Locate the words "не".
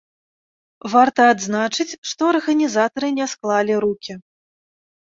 3.21-3.25